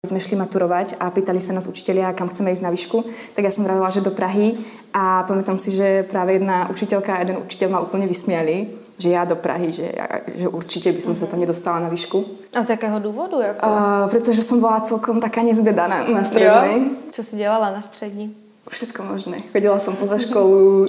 [0.00, 3.04] Sme šli maturovať a pýtali sa nás učitelia, kam chceme ísť na výšku,
[3.36, 4.56] tak ja som vravila, že do Prahy
[4.96, 9.28] a pamätám si, že práve jedna učiteľka a jeden učiteľ ma úplne vysmiali, že ja
[9.28, 12.16] do Prahy, že, ja, že určite by som sa tam nedostala na výšku.
[12.56, 13.40] A z jakého důvodu?
[13.40, 13.60] Jako?
[13.60, 16.80] Uh, pretože som bola celkom taká nezbeda na, strednej.
[16.80, 17.12] Jo?
[17.12, 18.32] Co si dělala na střední?
[18.72, 19.44] Všetko možné.
[19.52, 20.88] Chodila som poza školu.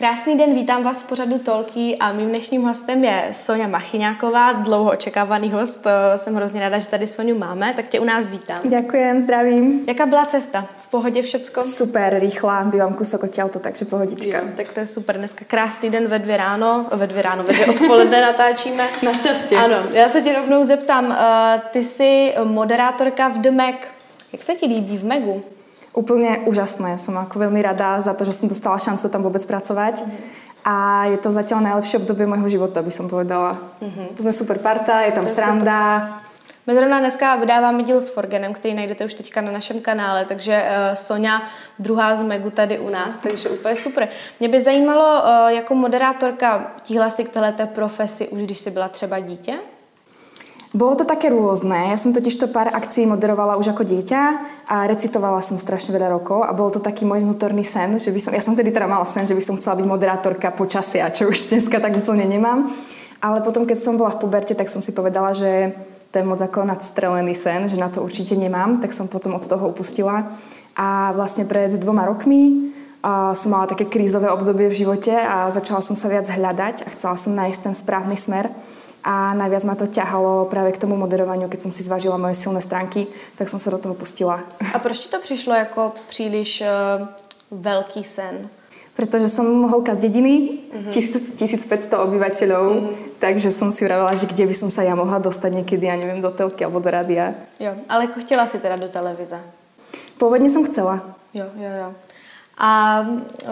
[0.00, 4.90] Krásný den, vítám vás v pořadu Tolky a mým dnešním hostem je Sonja Machyňáková, dlouho
[4.90, 5.86] očekávaný host.
[6.16, 8.58] Jsem hrozně ráda, že tady Soniu máme, tak tě u nás vítám.
[8.64, 9.84] Ďakujem, zdravím.
[9.88, 10.66] Jaká byla cesta?
[10.82, 11.62] V pohodě všecko?
[11.62, 14.38] Super, rýchla, bývam kusok odtiaľto, takže pohodička.
[14.38, 15.18] Jo, tak to je super.
[15.18, 18.88] Dneska krásný den ve dvě ráno, ve dvě ráno, ve dvě odpoledne natáčíme.
[19.02, 19.60] Našťastie.
[19.60, 23.76] Ano, já se tě rovnou zeptám, eh, ty jsi moderátorka v The Mac.
[24.32, 25.42] Jak se ti líbí v Megu?
[25.90, 26.98] Úplne úžasné.
[27.02, 30.06] Som ako veľmi rada za to, že som dostala šancu tam vôbec pracovať.
[30.64, 33.56] A je to zatiaľ najlepšie obdobie môjho života, by som povedala.
[34.14, 35.80] Sme super parta, je tam To sranda.
[36.66, 40.62] My zrovna dneska vydáváme díl s Forgenem, který najdete už teďka na našem kanále, takže
[40.62, 41.42] uh, Sonja,
[41.78, 44.08] druhá z Megu tady u nás, takže úplně super.
[44.40, 48.88] Mě by zajímalo, uh, jako moderátorka, tíhla si k této profesi už když jsi byla
[48.88, 49.58] třeba dítě?
[50.70, 51.90] Bolo to také rôzne.
[51.90, 54.22] Ja som totiž to pár akcií moderovala už ako dieťa
[54.70, 58.20] a recitovala som strašne veľa rokov a bol to taký môj vnútorný sen, že by
[58.22, 61.26] som, ja som tedy teda mala sen, že by som chcela byť moderátorka počasia, čo
[61.26, 62.70] už dneska tak úplne nemám.
[63.18, 65.74] Ale potom, keď som bola v puberte, tak som si povedala, že
[66.14, 69.42] to je moc ako nadstrelený sen, že na to určite nemám, tak som potom od
[69.42, 70.30] toho upustila.
[70.78, 72.70] A vlastne pred dvoma rokmi
[73.02, 76.88] a som mala také krízové obdobie v živote a začala som sa viac hľadať a
[76.94, 78.54] chcela som nájsť ten správny smer.
[79.04, 82.60] A najviac ma to ťahalo práve k tomu moderovaniu, keď som si zvážila moje silné
[82.60, 84.44] stránky, tak som sa do toho pustila.
[84.74, 87.08] A proč ti to přišlo jako příliš uh,
[87.50, 88.48] velký sen?
[88.96, 90.92] Pretože som holka z dediny, mm-hmm.
[90.92, 93.16] 1500 obyvateľov, mm-hmm.
[93.16, 96.20] takže som si vravela, že kde by som sa ja mohla dostať niekedy, ja neviem,
[96.20, 97.32] do telky alebo do rádia.
[97.56, 99.40] Jo, ale jako chtěla si teda do televize.
[100.20, 101.00] Pôvodne som chcela.
[101.32, 101.88] Jo, jo, jo.
[102.60, 103.00] A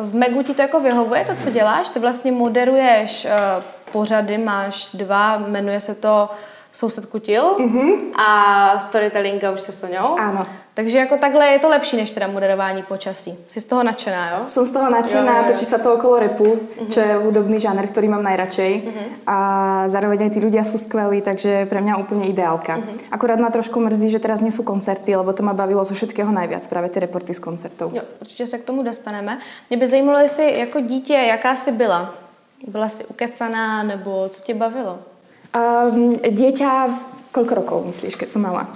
[0.05, 1.89] v Megu ti to jako vyhovuje, to, co děláš?
[1.89, 6.29] Ty vlastně moderuješ uh, pořady, máš dva, jmenuje se to
[6.73, 8.21] Soused kutil mm-hmm.
[8.27, 10.19] a Storytellinga už se Soňou.
[10.19, 10.47] Áno.
[10.75, 13.39] Takže jako takhle je to lepší než teda moderování počasí.
[13.49, 14.47] Jsi z toho nadšená, jo?
[14.47, 17.83] Som z toho nadšená, Jo, jo, točí sa to okolo repu, čo je hudobný žáner,
[17.91, 18.73] ktorý mám najradšej.
[19.27, 19.39] A
[19.91, 22.79] zároveň aj tí ľudia sú skvelí, takže pre mňa úplne ideálka.
[23.11, 26.31] Akurát ma trošku mrzí, že teraz nie sú koncerty, lebo to ma bavilo zo všetkého
[26.31, 27.91] najviac, práve tie reporty z koncertov.
[27.91, 29.39] Jo, určitě se k tomu dostaneme.
[29.71, 32.15] Mě by zajímalo, jestli jako dítě, jaká jsi byla?
[32.67, 34.99] Byla jsi ukecaná, nebo co tě bavilo?
[35.57, 36.93] Um, dieťa,
[37.33, 38.69] koľko rokov myslíš, keď som mala?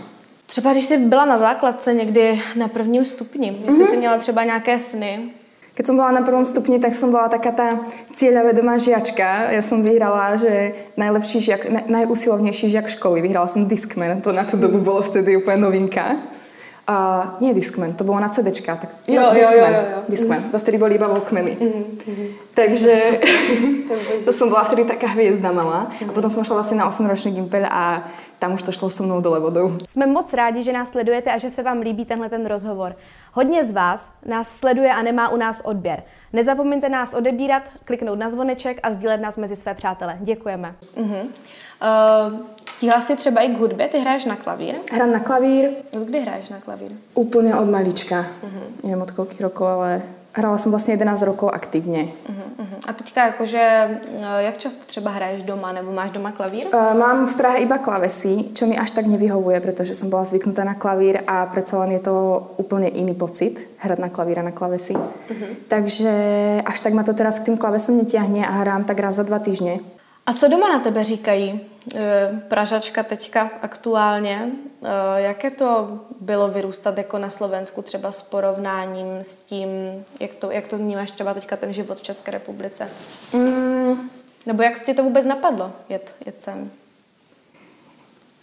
[0.47, 4.79] Třeba když jsi byla na základce někdy na prvním stupni, jestli jsi měla třeba nějaké
[4.79, 5.33] sny,
[5.73, 7.81] Keď som bola na prvom stupni, tak som bola taká tá
[8.13, 9.57] cieľavedomá žiačka.
[9.57, 13.25] Ja som vyhrala, že najlepší žiak, na, najúsilovnejší žiak školy.
[13.25, 16.21] Vyhrala som Discman, to na tú dobu bolo vtedy úplne novinka.
[16.87, 18.77] A nie Discman, to bolo na CDčka.
[18.77, 20.03] Tak, Jo, jo, Discman, jo, jo, jo.
[20.09, 20.43] Discman.
[20.51, 21.57] To vtedy boli iba Walkmany.
[22.55, 22.95] Takže
[24.25, 25.87] to som bola vtedy taká hviezda malá.
[26.09, 28.03] A potom som šla vlastne na 8-ročný gimpel a
[28.43, 29.79] tam už to šlo so mnou dole vodou.
[29.89, 32.97] Jsme moc rádi, že nás sledujete a že se vám líbí tenhle ten rozhovor.
[33.35, 36.03] Hodně z vás nás sleduje a nemá u nás odběr.
[36.33, 40.17] Nezapomeňte nás odebírat, kliknout na zvoneček a sdílet nás mezi své přátele.
[40.21, 40.75] Děkujeme.
[40.97, 41.23] Uh-huh.
[41.23, 42.41] Uh,
[42.81, 44.75] tíhla si třeba i k hudbě, ty hraješ na klavír.
[44.93, 46.91] Hrám na klavír Od kdy hraješ na klavír?
[47.15, 48.25] úplne od malička.
[48.85, 52.09] Neviem od koľkých rokov, ale hrala som vlastne 11 rokov aktívne.
[52.25, 52.81] Uh-huh, uh-huh.
[52.89, 53.63] A teďka jakože,
[54.21, 56.67] uh, jak často třeba hraješ doma, nebo máš doma klavír?
[56.73, 60.65] Uh, mám v Prahe iba klavesy, čo mi až tak nevyhovuje, pretože som bola zvyknutá
[60.65, 62.15] na klavír a predsa len je to
[62.57, 64.97] úplne iný pocit, hrať na klavír a na klavesy.
[65.69, 66.13] Takže
[66.65, 69.39] až tak ma to teraz k tým klavesom netiahne a hrám tak raz za dva
[69.39, 69.85] týždne.
[70.27, 71.61] A co doma na tebe říkají?
[71.95, 74.49] E, Pražačka teďka aktuálně.
[74.85, 79.69] E, Jaké to bylo vyrůstat jako na Slovensku třeba s porovnáním s tím,
[80.21, 82.89] jak to, jak to vnímáš třeba teďka ten život v České republice?
[83.33, 84.11] Mm,
[84.47, 86.71] Nebo jak ti to vůbec napadlo jet, jet sem?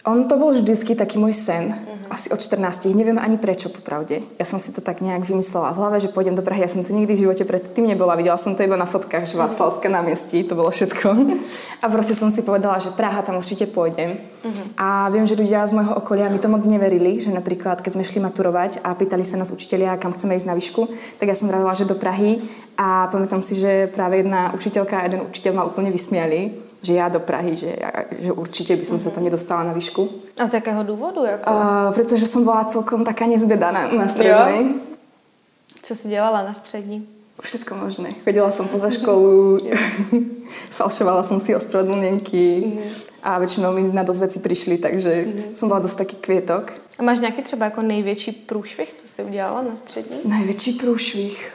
[0.00, 1.76] On to bol vždycky taký môj sen,
[2.08, 2.88] asi od 14.
[2.96, 4.24] Neviem ani prečo, popravde.
[4.40, 6.64] Ja som si to tak nejak vymyslela v hlave, že pôjdem do Prahy.
[6.64, 8.16] Ja som to nikdy v živote predtým nebola.
[8.16, 11.36] Videla som to iba na fotkách, že Václavské námestí, to bolo všetko.
[11.80, 14.16] A proste som si povedala, že Praha, tam určite pôjdem.
[14.80, 18.08] A viem, že ľudia z môjho okolia mi to moc neverili, že napríklad, keď sme
[18.08, 20.88] šli maturovať a pýtali sa nás učitelia, kam chceme ísť na výšku,
[21.20, 22.40] tak ja som vravila, že do Prahy.
[22.80, 27.08] A pamätám si, že práve jedna učiteľka a jeden učiteľ ma úplne vysmiali, že ja
[27.08, 30.08] do Prahy, že, ja, že určite by som sa tam nedostala na výšku.
[30.40, 31.24] A z jakého důvodu?
[31.24, 31.50] Jako?
[31.50, 34.74] Uh, pretože som bola celkom taká nezbeda na, strednej.
[35.82, 37.08] Co jsi dělala na střední?
[37.40, 38.12] Všetko možné.
[38.24, 39.58] Chodila som poza školu,
[40.70, 42.78] falšovala som si ospravedlnenky,
[43.22, 45.52] a většinou mi na dost věcí přišli, takže mm-hmm.
[45.52, 46.72] jsem byla dost taky květok.
[46.98, 50.16] A máš nějaký třeba jako největší průšvih, co jsi udělala na střední?
[50.24, 51.52] Největší průšvih?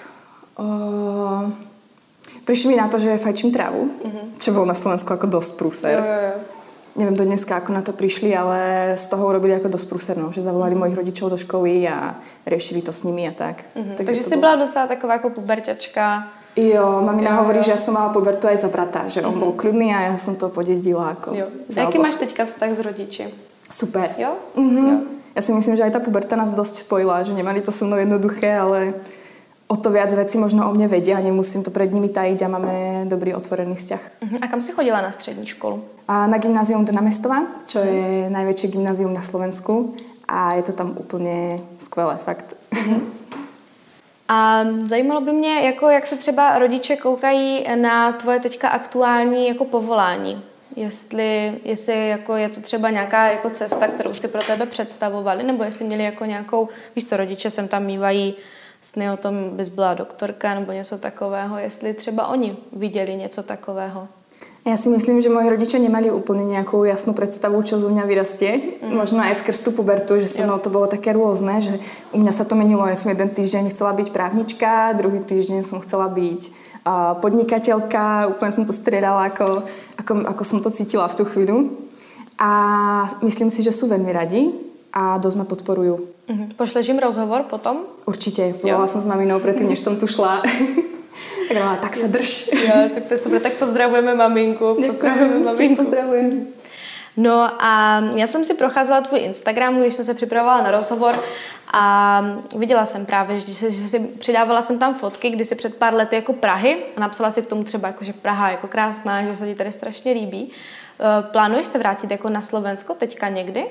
[0.60, 1.52] Uh,
[2.46, 4.26] prišli mi na to, že fajčím trávu, mm-hmm.
[4.38, 5.98] čo bolo na Slovensku ako dosť prúser.
[5.98, 6.38] Jo, jo, jo.
[6.96, 8.60] Neviem do dneska, ako na to prišli, ale
[8.96, 12.16] z toho urobili ako dosť prúsernou, že zavolali mojich rodičov do školy a
[12.48, 13.68] riešili to s nimi a tak.
[13.76, 14.00] Mm-hmm.
[14.00, 16.28] Takže, Takže jsi byla docela taková jako puberťačka.
[16.56, 17.64] Jo, mamina jo, hovorí, jo.
[17.64, 19.28] že ja som mala pubertu aj za brata, že mm-hmm.
[19.28, 21.12] on bol kľudný a ja som to podedila.
[21.20, 21.52] Ako jo.
[21.68, 23.28] Jaký máš teďka vztah s rodiči?
[23.68, 24.16] Super.
[24.16, 24.40] Jo?
[24.56, 24.88] Mm-hmm.
[24.88, 24.98] jo?
[25.36, 28.00] Ja si myslím, že aj tá puberta nás dosť spojila, že nemali to so mnou
[28.00, 28.96] jednoduché, ale
[29.76, 32.74] o to viac vecí možno o mne vedia, nemusím to pred nimi tajiť a máme
[33.12, 34.02] dobrý otvorený vzťah.
[34.24, 34.40] Uh-huh.
[34.42, 35.84] A kam si chodila na střední školu?
[36.08, 37.92] A na gymnázium Dona Mestova, čo uh-huh.
[37.92, 42.56] je najväčšie gymnázium na Slovensku a je to tam úplně skvělé, fakt.
[42.72, 43.02] Uh-huh.
[44.28, 49.66] A zajímalo by mě, jako jak se třeba rodiče koukají na tvoje teďka aktuální jako
[49.66, 50.42] povolání.
[50.76, 55.64] Jestli, jestli jako je to třeba nějaká jako cesta, kterou si pro tebe představovali, nebo
[55.64, 58.36] jestli měli jako nějakou, víš co, rodiče sem tam mývají
[58.86, 64.08] sny o tom, bys byla doktorka nebo něco takového, jestli třeba oni viděli něco takového.
[64.66, 68.82] Ja si myslím, že moji rodiče nemali úplne nejakú jasnú predstavu, čo zo mňa vyrastie.
[68.82, 68.98] Mm.
[68.98, 71.78] Možno aj skrz tú pubertu, že so mnou to bolo také rôzne, že
[72.10, 72.82] u mňa sa to menilo.
[72.90, 76.50] Ja som jeden týždeň chcela byť právnička, druhý týždeň som chcela byť
[76.82, 79.70] uh, podnikateľka, úplne som to striedala, ako,
[80.02, 81.78] ako, ako som to cítila v tú chvíľu.
[82.42, 82.52] A
[83.22, 84.50] myslím si, že sú veľmi radi
[84.96, 86.08] a dosť ma podporujú.
[86.32, 86.48] Mm-hmm.
[86.56, 87.84] Pošleš im rozhovor potom?
[88.08, 88.56] Určite.
[88.64, 90.40] Volala som s maminou predtým, než som tu šla.
[91.48, 92.56] tak ona, tak se drž.
[92.56, 93.42] Jo, tak to je super.
[93.42, 94.80] Tak pozdravujeme maminku.
[94.88, 95.84] Pozdravujeme maminku.
[95.84, 96.48] Pozdravujem.
[97.18, 101.16] No a já jsem si procházela tvůj Instagram, když jsem se připravovala na rozhovor
[101.74, 102.24] a
[102.56, 105.94] viděla jsem právě, že, že, že si přidávala jsem tam fotky, kdy si před pár
[105.94, 109.24] lety jako Prahy a napsala si k tomu třeba, jako, že Praha je jako krásná,
[109.24, 110.52] že se ti tady strašně líbí.
[111.00, 113.66] Eh, plánuješ se vrátit jako na Slovensko teďka někdy?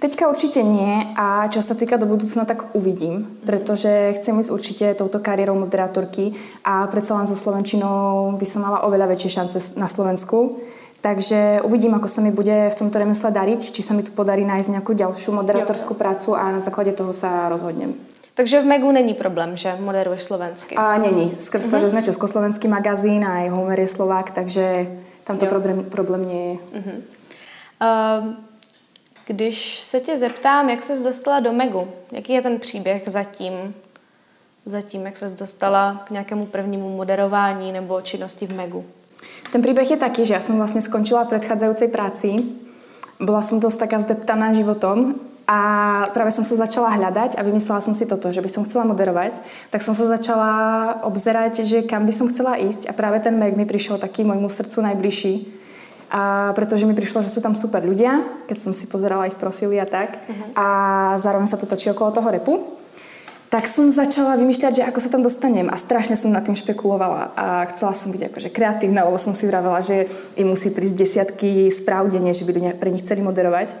[0.00, 4.86] Teďka určite nie a čo sa týka do budúcna, tak uvidím, pretože chcem ísť určite
[4.96, 6.32] touto kariérou moderátorky
[6.64, 10.56] a predsa len so Slovenčinou by som mala oveľa väčšie šance na Slovensku.
[11.04, 14.40] Takže uvidím, ako sa mi bude v tomto remesle dariť, či sa mi tu podarí
[14.40, 17.92] nájsť nejakú ďalšiu moderátorskú prácu a na základe toho sa rozhodnem.
[18.40, 20.80] Takže v Megu není problém, že moderuješ slovensky?
[20.80, 21.36] A není.
[21.36, 24.88] Skrz to, že sme československý magazín a aj Homer je Slovák, takže
[25.28, 26.56] tam to problém, problém nie je.
[26.72, 26.96] Uh-huh.
[27.80, 28.48] Uh,
[29.32, 33.74] když se tě zeptám, jak ses dostala do Megu, jaký je ten příběh zatím,
[34.66, 38.84] zatím, jak ses dostala k nějakému prvnímu moderování nebo činnosti v Megu?
[39.52, 42.42] Ten príbeh je taký, že ja som vlastne skončila v predchádzajúcej práci.
[43.22, 45.60] Bola som dosť taká zdeptaná životom a
[46.10, 49.38] práve som sa začala hľadať a vymyslela som si toto, že by som chcela moderovať.
[49.70, 50.50] Tak som sa začala
[51.06, 54.50] obzerať, že kam by som chcela ísť a práve ten Meg mi prišiel taký môjmu
[54.50, 55.59] srdcu najbližší
[56.10, 59.78] a pretože mi prišlo, že sú tam super ľudia, keď som si pozerala ich profily
[59.78, 60.18] a tak.
[60.26, 60.58] Uh-huh.
[60.58, 60.66] A
[61.22, 62.54] zároveň sa to točí okolo toho repu.
[63.50, 67.34] Tak som začala vymýšľať, že ako sa tam dostanem a strašne som nad tým špekulovala
[67.34, 70.06] a chcela som byť akože kreatívna, lebo som si vravela, že
[70.38, 73.74] im musí prísť desiatky správ denne, že by pre nich chceli moderovať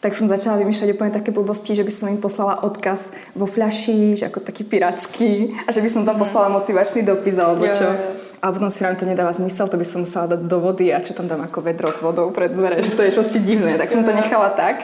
[0.00, 4.16] tak som začala vymýšľať úplne také blbosti, že by som im poslala odkaz vo fľaši,
[4.16, 6.22] že ako taký pirátsky a že by som tam mhm.
[6.24, 7.84] poslala motivačný dopis alebo čo.
[7.84, 8.28] Jo, jo.
[8.40, 11.12] A potom si to nedáva zmysel, to by som musela dať do vody a čo
[11.12, 13.76] tam dám ako vedro s vodou pred dvere, že to je proste divné.
[13.76, 14.80] Tak som to nechala tak.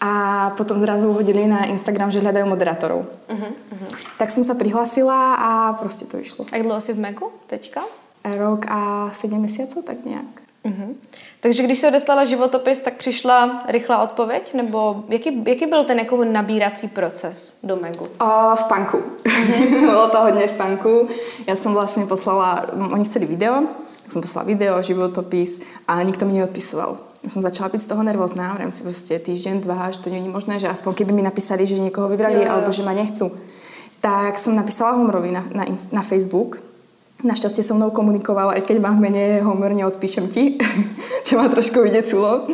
[0.00, 3.04] A potom zrazu uhodili na Instagram, že hľadajú moderátorov.
[3.04, 3.90] Uh-huh, uh-huh.
[4.16, 6.48] Tak som sa prihlásila a proste to išlo.
[6.52, 7.84] A dlho si v Meku teďka?
[8.24, 10.45] Rok a 7 mesiacov, tak nejak.
[10.66, 10.94] Uh-huh.
[11.40, 14.54] Takže když se odeslala životopis, tak přišla rychlá odpověď?
[14.54, 18.04] Nebo jaký, jaký byl ten jako nabírací proces do Megu?
[18.22, 18.96] Uh, v panku.
[18.96, 19.80] Uh-huh.
[19.90, 21.08] Bylo to hodně v panku.
[21.46, 23.62] Já jsem vlastně poslala, oni chceli video,
[24.02, 26.98] tak som poslala video, životopis a nikto mi neodpisoval.
[27.26, 30.22] Ja som začala byť z toho nervózna, vrem si proste týždeň, dva, že to nie
[30.22, 32.50] je možné, že aspoň keby mi napísali, že niekoho vybrali, jo, jo.
[32.54, 33.34] alebo že ma nechcú.
[33.98, 36.62] Tak som napísala Homrovi na, na, na Facebook,
[37.24, 40.60] Našťastie so mnou komunikoval, aj keď mám v mene Homer, neodpíšem ti,
[41.26, 42.44] že ma trošku vydesilo.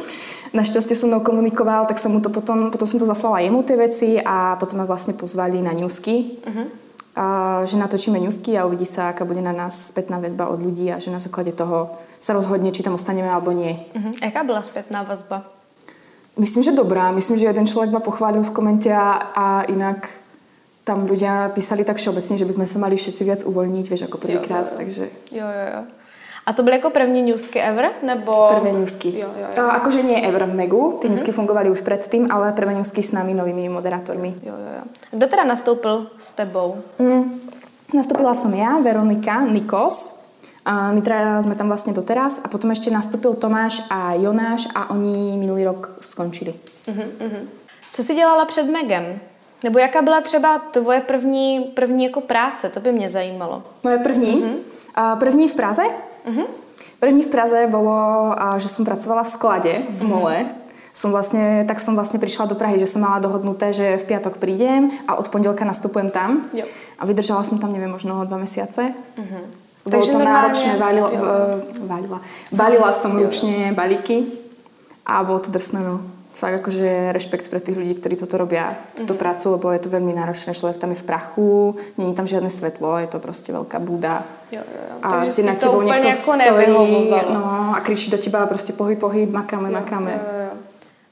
[0.54, 3.74] Našťastie so mnou komunikoval, tak som mu to potom, potom som to zaslala jemu tie
[3.74, 6.38] veci a potom ma vlastne pozvali na newsky.
[6.46, 6.68] Uh-huh.
[7.12, 7.24] A,
[7.66, 11.02] že natočíme newsky a uvidí sa, aká bude na nás spätná väzba od ľudí a
[11.02, 13.82] že na základe toho sa rozhodne, či tam ostaneme alebo nie.
[13.96, 14.14] Uh-huh.
[14.22, 15.42] Jaká byla spätná väzba?
[16.38, 17.10] Myslím, že dobrá.
[17.10, 20.08] Myslím, že jeden človek ma pochválil v komente a, a inak
[20.84, 24.18] tam ľudia písali tak všeobecne, že by sme sa mali všetci viac uvoľniť, vieš, ako
[24.18, 25.08] prvýkrát, takže...
[25.30, 25.82] Jo, jo, jo.
[26.46, 28.48] A to byly jako první newsky ever, nebo...
[28.48, 29.18] Prvé newsky.
[29.18, 29.62] Jo, jo, jo.
[29.62, 31.10] A, akože nie ever v Megu, ty mm-hmm.
[31.10, 34.34] newsky fungovali už predtým, ale prvé newsky s nami, novými moderátormi.
[34.42, 34.84] Jo, jo, jo.
[35.10, 36.82] Kdo teda nastoupil s tebou?
[36.98, 37.40] Mm,
[37.94, 40.22] nastúpila som ja, Veronika Nikos,
[40.62, 44.94] A my traja sme tam vlastne doteraz a potom ešte nastúpil Tomáš a Jonáš a
[44.94, 46.54] oni minulý rok skončili.
[46.86, 47.44] Uh-huh, uh-huh.
[47.90, 49.20] Co jsi dělala před Megem?
[49.64, 52.68] Nebo jaká byla třeba tvoje první, první jako práce?
[52.68, 53.62] To by mě zajímalo.
[53.82, 54.42] Moje první?
[54.42, 54.56] Uh-huh.
[54.94, 55.82] A první v Praze?
[56.28, 56.46] Uh-huh.
[57.00, 60.36] První v Praze bolo, že som pracovala v sklade v mole.
[60.42, 64.04] Uh-huh som vlastne, tak som vlastne prišla do Prahy, že som mala dohodnuté, že v
[64.12, 66.44] piatok prídem a od pondelka nastupujem tam.
[66.52, 66.68] Jo.
[67.00, 68.92] A vydržala som tam, neviem, možno dva mesiace.
[68.92, 69.44] Uh-huh.
[69.82, 71.10] Bolo Takže to náročné, valila,
[71.82, 72.18] valila,
[72.54, 73.26] balila som jo.
[73.26, 74.30] ručne balíky
[75.02, 76.06] a bolo to drsné, no.
[76.42, 79.22] Fakt akože rešpekt pre tých ľudí, ktorí toto robia, túto uh-huh.
[79.22, 80.58] prácu, lebo je to veľmi náročné.
[80.58, 84.26] Človek tam je v prachu, není tam žiadne svetlo, je to proste veľká búda.
[84.50, 84.94] Jo, jo, jo.
[85.06, 86.66] A Takže ty na tebou niekto stojí
[87.30, 90.10] no, a kričí do teba proste pohyb, pohyb, makáme, jo, makáme.
[90.10, 90.41] Jo, jo.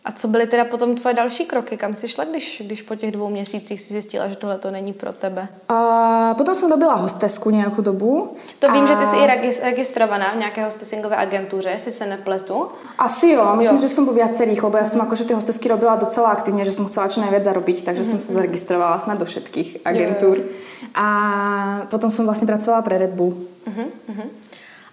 [0.05, 1.77] A co byly teda potom tvoje další kroky?
[1.77, 4.93] Kam jsi šla, když, když po těch dvou měsících si zjistila, že tohle to není
[4.93, 5.49] pro tebe?
[5.69, 8.37] A potom jsem robila hostesku nějakou dobu.
[8.59, 8.73] To a...
[8.73, 9.27] vím, že ty jsi i
[9.63, 12.67] registrovaná v nějaké hostesingové agentuře, jestli se nepletu.
[12.99, 13.83] Asi jo, myslím, jo.
[13.83, 16.87] že jsem po viacerých, lebo já jsem akože ty hostesky robila docela aktivně, že jsem
[16.87, 20.39] chcela čo najviac zarobiť, takže jsem se zaregistrovala snad do všetkých agentur.
[20.39, 20.89] Jo, jo.
[20.95, 23.37] A potom jsem vlastně pracovala pre Red Bull.
[23.69, 24.25] Mm-hmm.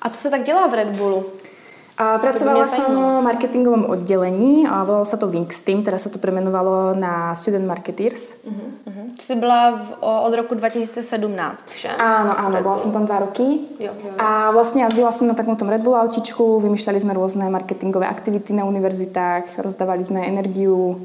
[0.02, 1.26] A co se tak dělá v Red Bullu?
[1.98, 6.22] A pracovala som v marketingovom oddelení a volalo sa to Wings Team, teraz sa to
[6.22, 8.38] premenovalo na Student Marketeers.
[8.46, 9.18] Uh-huh, uh-huh.
[9.18, 11.02] Ty si byla v, od roku 2017,
[11.74, 11.90] že?
[11.98, 13.66] Áno, áno, bola som tam dva roky.
[13.82, 14.18] Jo, jo, jo.
[14.22, 18.54] A vlastne jazdila som na takom tom Red Bull autičku, vymýšľali sme rôzne marketingové aktivity
[18.54, 21.02] na univerzitách, rozdávali sme energiu,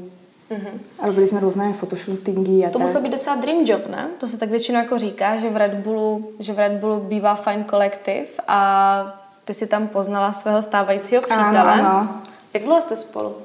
[0.53, 0.79] Uh-huh.
[0.99, 2.87] A robili jsme různé fotoshootingy a To tak.
[2.87, 4.07] musel být docela dream job, ne?
[4.17, 7.35] To se tak většinou jako říká, že v Red Bullu, že v Red Bullu bývá
[7.35, 11.59] fajn kolektiv a ty si tam poznala svého stávajícího přítele.
[11.59, 12.21] Ano, ano.
[12.53, 13.35] Jak dlouho jste spolu?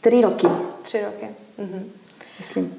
[0.00, 0.46] Tři roky.
[0.82, 1.26] Tři roky.
[1.58, 1.90] Mhm.
[2.38, 2.74] Myslím.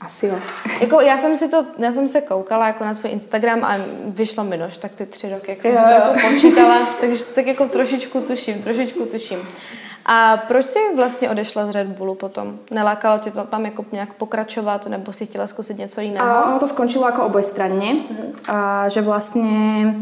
[0.00, 0.38] Asi jo.
[0.80, 3.76] jako já jsem si to, já jsem se koukala jako na tvůj Instagram a
[4.06, 7.46] vyšlo mi nož, tak ty tři roky, jak jsem jo, to jako počítala, takže tak
[7.46, 9.38] jako trošičku tuším, trošičku tuším.
[10.06, 12.58] A proč jsi vlastně odešla z Red Bullu potom?
[12.70, 16.26] Nelákalo tě to tam jako nějak pokračovat, nebo si chtěla zkusit něco jiného?
[16.26, 18.54] A ono to skončilo jako obojstranně, uh-huh.
[18.54, 19.94] a že vlastně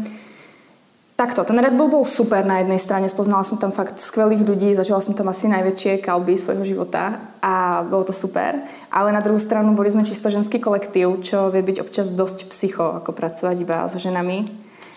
[1.13, 4.73] Takto, ten Red Bull bol super na jednej strane, spoznala som tam fakt skvelých ľudí,
[4.73, 8.65] zažila som tam asi najväčšie kalby svojho života a bolo to super.
[8.89, 12.97] Ale na druhú stranu boli sme čisto ženský kolektív, čo vie byť občas dosť psycho,
[12.97, 14.49] ako pracovať iba so ženami.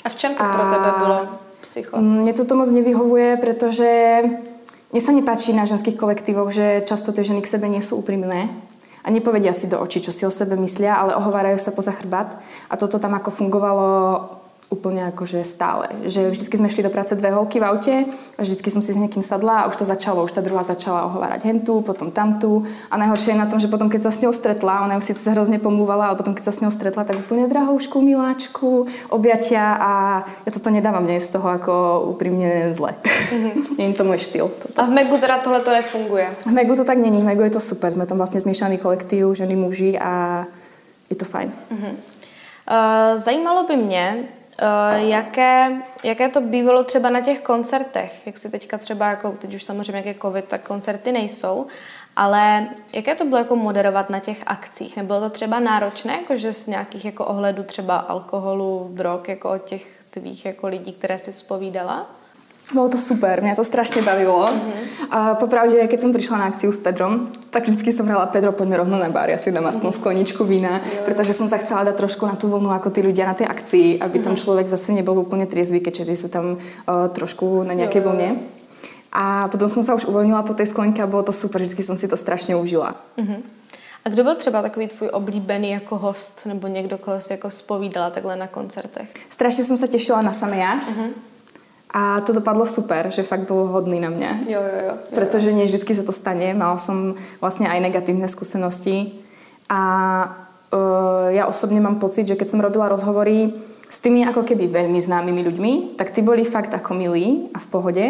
[0.02, 1.18] A v čem to a pro tebe bolo
[1.61, 1.92] psycho?
[2.00, 3.90] Mne to moc nevyhovuje, pretože
[4.88, 8.49] mne sa nepáči na ženských kolektívoch, že často tie ženy k sebe nie sú úprimné
[9.04, 12.40] a nepovedia si do očí, čo si o sebe myslia, ale ohovárajú sa poza chrbát.
[12.66, 13.88] A toto tam ako fungovalo
[14.66, 15.87] úplne akože stále.
[16.02, 17.94] Že vždycky sme šli do práce dve holky v aute
[18.35, 21.06] a vždycky som si s niekým sadla a už to začalo, už tá druhá začala
[21.06, 24.35] ohovárať hentu, potom tamtu a najhoršie je na tom, že potom keď sa s ňou
[24.35, 27.46] stretla, ona ju síce hrozne pomlúvala, ale potom keď sa s ňou stretla, tak úplne
[27.46, 29.92] drahoušku, miláčku, objatia a
[30.42, 31.73] ja toto nedávam, mne z toho ako
[32.14, 32.94] úprimne zle.
[33.26, 33.82] Mm-hmm.
[33.82, 34.46] je to môj štýl.
[34.49, 34.78] Toto.
[34.78, 36.30] A v Megu teda tohle to nefunguje?
[36.46, 39.35] V Megu to tak není, v Megu je to super, sme tam vlastne zmiešaný kolektív,
[39.35, 40.46] ženy, muži a
[41.11, 41.50] je to fajn.
[41.50, 41.94] Mm-hmm.
[42.66, 44.28] Uh, zajímalo by mě,
[44.62, 48.26] Uh, jaké, jaké to bývalo třeba na těch koncertech?
[48.26, 51.66] Jak si teďka třeba, jako teď už samozřejmě jak je covid, tak koncerty nejsou,
[52.16, 54.96] ale jaké to bylo jako moderovat na těch akcích?
[54.96, 59.64] Nebylo to třeba náročné, jako že z nějakých jako ohledů třeba alkoholu, drog, jako od
[59.64, 62.15] těch tvých jako lidí, které jsi spovídala?
[62.75, 64.42] Bolo to super, mňa to strašne bavilo.
[64.42, 65.06] Uh-huh.
[65.06, 68.82] A popravde, keď som prišla na akciu s Pedrom, tak vždy som hrala Pedro, poďme
[68.82, 70.02] rovno na bar, ja si dám aspoň uh-huh.
[70.02, 71.06] skleničku vína, uh-huh.
[71.06, 74.02] pretože som sa chcela dať trošku na tú vlnu ako tí ľudia na tej akcii,
[74.02, 74.26] aby uh-huh.
[74.26, 78.42] tam človek zase nebol úplne triezvy, keď všetci sú tam uh, trošku na nejakej vlne.
[79.14, 81.94] A potom som sa už uvoľnila po tej sklenke a bolo to super, vždy som
[81.94, 82.99] si to strašne užila.
[83.14, 83.46] Uh-huh.
[84.02, 88.11] A kdo byl třeba takový tvůj oblíbený jako host nebo někdo, koho si jako spovídala
[88.11, 89.08] takhle na koncertech?
[89.30, 90.75] Strašně jsem se těšila na samé já.
[90.80, 91.11] Uh-huh.
[91.90, 94.30] A to dopadlo super, že fakt bol hodný na mňa.
[94.50, 94.94] Jo, jo, jo.
[95.14, 96.50] Pretože nie vždy sa to stane.
[96.52, 99.22] Mala som vlastne aj negatívne skúsenosti.
[99.70, 99.80] A
[100.74, 103.54] uh, ja osobne mám pocit, že keď som robila rozhovory
[103.86, 107.66] s tými ako keby veľmi známymi ľuďmi, tak tí boli fakt ako milí a v
[107.70, 108.04] pohode.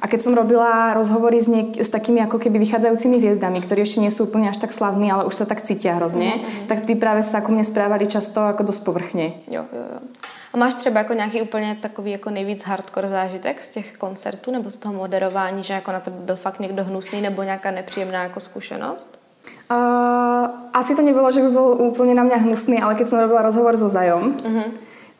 [0.00, 4.04] A keď som robila rozhovory s, niek- s takými ako keby vychádzajúcimi hviezdami, ktorí ešte
[4.04, 6.68] nie sú úplne až tak slavní, ale už sa tak cítia hrozne, mm-hmm.
[6.68, 9.40] tak tí práve sa ako mne správali často ako dosť povrchne.
[9.48, 10.00] Jo, jo, jo.
[10.52, 14.70] A máš třeba jako nějaký úplně takový jako nejvíc hardcore zážitek z těch koncertů nebo
[14.70, 18.40] z toho moderování, že jako na to byl fakt někdo hnusný nebo nějaká nepříjemná jako
[18.40, 19.18] zkušenost?
[19.70, 19.76] Uh,
[20.72, 23.76] asi to nebylo, že by byl úplně na mě hnusný, ale keď jsem robila rozhovor
[23.76, 24.64] so Zajom, uh-huh.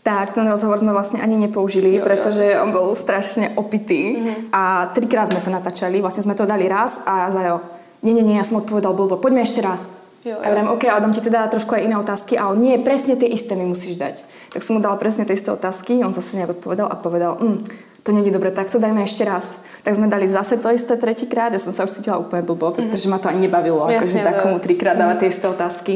[0.02, 2.62] tak ten rozhovor jsme vlastně ani nepoužili, jo, protože jo.
[2.62, 4.34] on byl strašně opitý uh-huh.
[4.52, 7.60] a trikrát jsme to natáčali, vlastně jsme to dali raz a Zajo,
[8.02, 9.94] nie, nie, nie, ja som odpovedal blbo, poďme ešte raz.
[10.22, 10.42] Jo, jo.
[10.42, 13.26] A ja OK, ale dám ti teda trošku aj iné otázky, ale nie, presne tie
[13.26, 14.22] isté mi musíš dať.
[14.54, 17.58] Tak som mu dala presne tie isté otázky, on zase nejak odpovedal a povedal, mm,
[18.06, 19.58] to není dobre, tak to dajme ešte raz.
[19.82, 22.86] Tak sme dali zase to isté tretíkrát, ja som sa už cítila úplne blbo, mhm.
[22.86, 23.18] pretože mm-hmm.
[23.18, 25.94] ma to ani nebavilo, Jasne, akože takomu trikrát dávať tie isté otázky.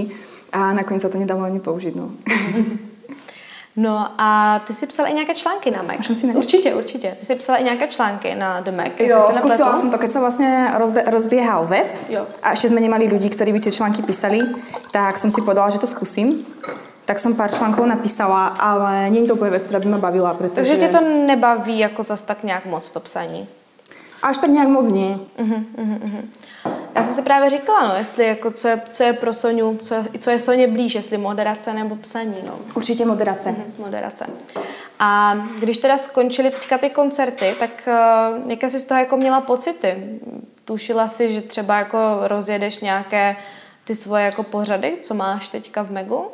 [0.55, 1.95] A nakoniec sa to nedalo ani použiť.
[1.95, 2.15] No.
[3.77, 6.19] No a ty si psala i nějaké články na Mac.
[6.19, 7.17] Si určitě, určitě.
[7.21, 8.93] Ty si psala i nějaké články na The Mac.
[8.99, 12.25] Jo, skúsila som to, keď sa vlastne rozbe, rozbiehal web jo.
[12.41, 14.41] a ešte sme nemali ľudí, ktorí by tie články písali,
[14.97, 16.41] tak som si povedala, že to skúsim.
[17.05, 20.35] Tak som pár článkov napísala, ale nie je to úplne vec, ktorá by ma bavila,
[20.35, 20.73] pretože...
[20.73, 23.47] Takže tě to nebaví jako zas tak nějak moc to psaní?
[24.23, 25.19] Až tak nějak moc nie.
[25.39, 26.25] Uh-huh, uh-huh, uh-huh.
[26.97, 29.95] Já jsem si právě říkala, no, jestli jako, co, je, co je pro Soniu, co,
[30.19, 32.37] co je Soně blíž, jestli moderace nebo psaní.
[32.47, 32.53] No.
[32.75, 33.51] Určitě moderace.
[33.51, 34.27] Uh-huh, moderace.
[34.99, 39.41] A když teda skončily teďka ty koncerty, tak uh, jaké jsi z toho jako měla
[39.41, 40.21] pocity?
[40.65, 43.37] Tušila si, že třeba jako rozjedeš nějaké
[43.85, 46.25] ty svoje jako pořady, co máš teďka v Megu?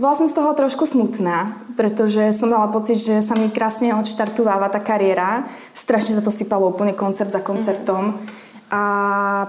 [0.00, 4.72] Bola som z toho trošku smutná, pretože som mala pocit, že sa mi krásne odštartováva
[4.72, 5.44] tá kariéra.
[5.76, 8.16] Strašne sa to sypalo úplne koncert za koncertom.
[8.70, 8.82] A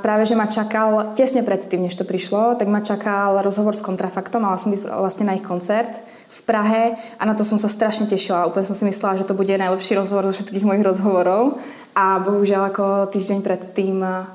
[0.02, 4.42] práve, že ma čakal, tesne predtým, než to prišlo, tak ma čakal rozhovor s kontrafaktom,
[4.42, 8.10] mala som byť vlastne na ich koncert v Prahe a na to som sa strašne
[8.10, 8.50] tešila.
[8.50, 11.62] Úplne som si myslela, že to bude najlepší rozhovor zo všetkých mojich rozhovorov.
[11.94, 14.26] A bohužiaľ ako týždeň predtým a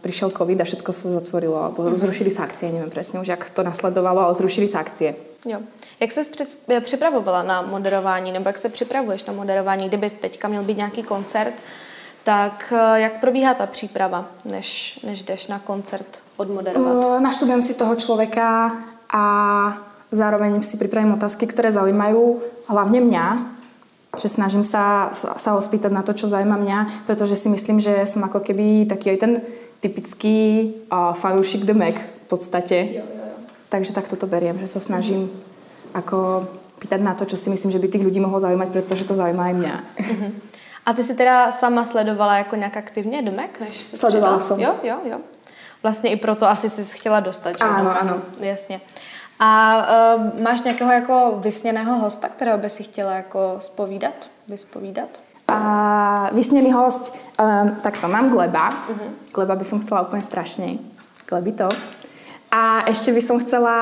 [0.00, 2.00] prišiel covid a všetko sa zatvorilo, alebo mm-hmm.
[2.00, 5.14] zrušili sa akcie, neviem presne už, jak to nasledovalo, ale zrušili sa akcie.
[5.44, 5.60] Jo.
[6.00, 6.48] Jak se před,
[6.80, 11.54] připravovala na moderování, nebo jak se připravuješ na moderování, kdyby teďka měl být nějaký koncert,
[12.24, 16.94] tak eh, jak probíhá ta příprava, než, než jdeš na koncert odmoderovat?
[16.94, 18.72] Uh, naštudujem si toho človeka
[19.12, 19.24] a
[20.12, 23.26] zároveň si pripravím otázky, ktoré zaujímajú hlavne mňa,
[24.18, 28.06] že snažím sa, sa ho spýtať na to, čo zaujíma mňa, pretože si myslím, že
[28.06, 29.32] som ako keby taký aj ten
[29.80, 32.76] typický uh, fanúšik The Mac v podstate.
[32.90, 33.36] Jo, jo, jo.
[33.70, 35.98] Takže takto to beriem, že sa snažím mm-hmm.
[35.98, 36.18] ako
[36.80, 39.52] pýtať na to, čo si myslím, že by tých ľudí mohlo zaujímať, pretože to zaujíma
[39.52, 39.74] aj mňa.
[39.78, 40.49] Mm-hmm.
[40.86, 43.50] A ty si teda sama sledovala jako nějak aktivně Mac?
[43.60, 44.60] Než Sledovala som.
[44.60, 45.18] Jo, jo, jo.
[45.82, 47.50] Vlastně i proto asi si chtěla dostat.
[47.58, 47.64] Že?
[47.64, 48.14] Áno, áno.
[48.40, 48.80] Jasně.
[49.40, 49.76] A
[50.16, 54.14] uh, máš nějakého jako vysněného hosta, kterého by si chtěla jako spovídat,
[54.48, 55.08] vyspovídat?
[55.48, 58.70] A vysněný host, um, tak to mám Gleba.
[58.70, 59.10] Uh-huh.
[59.34, 60.78] Gleba by som chcela úplne strašne.
[61.26, 61.68] Gleby to.
[62.50, 63.76] A ešte by som chcela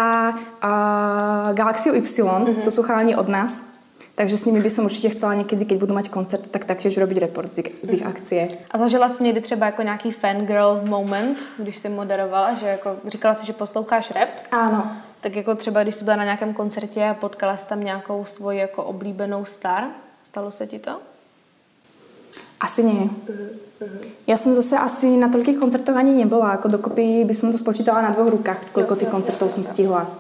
[0.65, 2.63] uh, Galaxiu Y, uh-huh.
[2.65, 3.65] to sú chalani od nás.
[4.19, 7.19] Takže s nimi by som určitě chcela někdy, keď budu mať koncert, tak taktiež robiť
[7.19, 8.49] report z, z ich akcie.
[8.71, 13.35] A zažila jsi někdy třeba jako nějaký fangirl moment, když jsi moderovala, že jako říkala
[13.35, 14.29] si, že posloucháš rap?
[14.51, 14.91] Áno.
[15.21, 18.59] Tak jako třeba, když jsi byla na nějakém koncertě a potkala jsi tam nějakou svoji
[18.59, 19.85] jako oblíbenou star,
[20.25, 20.99] stalo se ti to?
[22.61, 23.07] Asi nie.
[24.27, 26.59] Ja som zase asi na toľkých koncertoch ani nebola.
[26.59, 30.11] Ako dokopy by som to spočítala na dvoch rukách, koľko tých koncertov som stihla.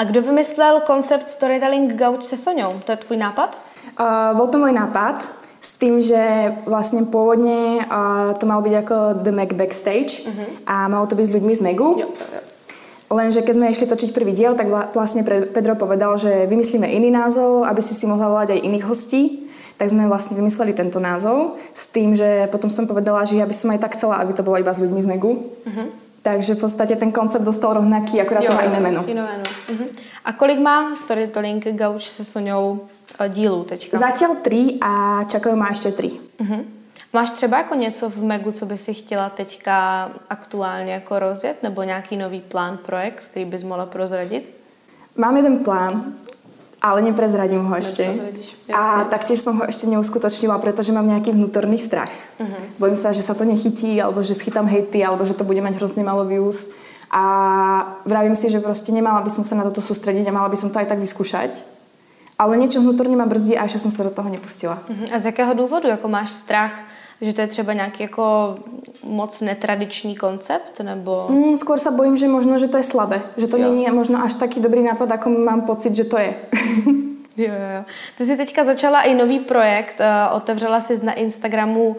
[0.00, 2.80] A kdo vymyslel koncept Storytelling Gauč se Soňou?
[2.84, 3.58] To je tvůj nápad?
[4.00, 5.28] Uh, bol to môj nápad
[5.60, 6.16] s tým, že
[6.64, 10.64] vlastne pôvodne uh, to malo byť ako The Mac Backstage uh-huh.
[10.64, 12.00] a malo to byť s ľuďmi z Megu.
[12.00, 12.40] Jo, jo.
[13.12, 15.20] Lenže keď sme išli točiť prvý diel, tak vlastne
[15.52, 19.52] Pedro povedal, že vymyslíme iný názov, aby si si mohla volať aj iných hostí.
[19.76, 23.52] Tak sme vlastne vymysleli tento názov s tým, že potom som povedala, že ja by
[23.52, 25.44] som aj tak chcela, aby to bolo iba s ľuďmi z Megu.
[25.44, 25.92] Uh-huh.
[26.22, 29.04] Takže v podstate ten koncept dostal rovnaký, akorát jo, to má iné meno.
[29.08, 29.44] Iné meno.
[29.72, 29.88] Uh-huh.
[30.24, 32.80] A kolik má Storytelling Gauč se Soňou
[33.20, 33.98] eh, dílů teďka?
[33.98, 36.12] Zatiaľ tri a čakajú ma ešte tri.
[36.12, 36.64] Uh-huh.
[37.12, 41.82] Máš třeba jako něco v Megu, co by si chtěla teďka aktuálně jako rozjet, nebo
[41.82, 44.52] nějaký nový plán, projekt, který bys mohla prozradit?
[45.16, 46.14] Mám jeden plán,
[46.80, 48.08] ale neprezradím ho ešte.
[48.72, 52.08] A taktiež som ho ešte neuskutočnila, pretože mám nejaký vnútorný strach.
[52.40, 52.56] Uh-huh.
[52.80, 55.76] Bojím sa, že sa to nechytí, alebo že schytám hejty, alebo že to bude mať
[55.76, 56.72] hrozne malo views.
[57.12, 60.56] A vravím si, že proste nemala by som sa na toto sústrediť a mala by
[60.56, 61.60] som to aj tak vyskúšať.
[62.40, 64.80] Ale niečo vnútorne ma brzdí a ešte som sa do toho nepustila.
[64.88, 65.12] Uh-huh.
[65.12, 65.84] A z jakého dôvodu?
[65.84, 66.72] Jako máš strach
[67.20, 68.56] že to je třeba nějaký jako
[69.04, 71.26] moc netradičný koncept, nebo...
[71.28, 73.20] Mm, skôr sa bojím, že možno, že to je slabé.
[73.36, 76.34] Že to není možno až taký dobrý nápad, ako mám pocit, že to je.
[77.36, 77.84] Jo, jo.
[78.18, 81.96] Ty jsi teďka začala i nový projekt, uh, otevřela jsi na Instagramu uh,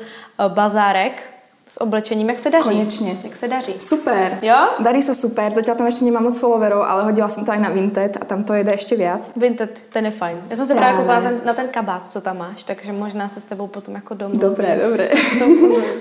[0.48, 1.24] bazárek,
[1.72, 2.30] s oblečením.
[2.30, 2.70] Jak se daří?
[2.70, 3.18] Konečne.
[3.24, 3.74] Jak se daří?
[3.78, 4.40] Super.
[4.42, 4.56] Jo?
[4.80, 5.56] Darí sa super.
[5.56, 8.44] Zatiaľ tam ešte nemám moc followerov, ale hodila som to aj na Vinted a tam
[8.44, 9.32] to jede ešte viac.
[9.40, 10.38] Vinted, ten je fajn.
[10.52, 13.40] Já jsem se právě koukala ten, na ten kabát, co tam máš, takže možná se
[13.40, 14.38] s tebou potom jako domů.
[14.38, 15.10] Dobré, dobré.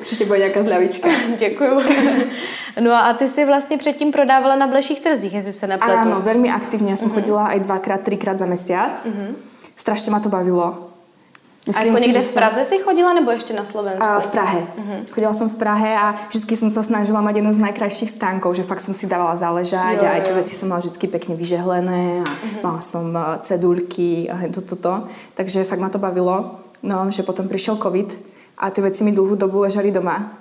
[0.00, 1.09] Určitě bude nějaká zľavička.
[1.38, 1.80] Děkuju.
[2.80, 6.06] No a ty si vlastně předtím prodávala na bleších trzích, jestli se nepletu.
[6.06, 6.94] Áno, veľmi aktívne.
[6.94, 7.18] Ja som uh-huh.
[7.18, 8.94] chodila aj dvakrát, trikrát za mesiac.
[8.94, 9.35] Uh-huh.
[9.74, 10.89] Strašne ma to bavilo
[11.66, 14.06] Myslím a jako si, někde v Praze si chodila nebo ještě na Slovensku?
[14.06, 14.66] A v Prahe.
[14.78, 15.04] Uh-huh.
[15.12, 18.64] Chodila som v Prahe a vždy som sa snažila mať jeden z najkrajších stánkov, že
[18.64, 22.24] fakt som si dávala záležať jo, a aj tie veci som mala vždy pekne vyžehlené
[22.24, 22.62] a uh-huh.
[22.64, 25.04] mala som e, cedulky a toto, toto.
[25.36, 26.64] Takže fakt ma to bavilo.
[26.80, 28.16] No, že potom prišiel covid
[28.56, 30.32] a tie veci mi dlhú dobu ležali doma.